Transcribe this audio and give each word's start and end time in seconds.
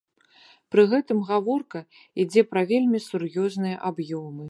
Пры 0.75 0.85
гэтым 0.93 1.19
гаворка 1.29 1.83
ідзе 2.25 2.41
пра 2.53 2.61
вельмі 2.73 2.99
сур'ёзныя 3.09 3.77
аб'ёмы. 3.93 4.37